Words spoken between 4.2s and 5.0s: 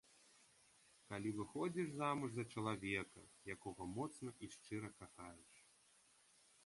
і шчыра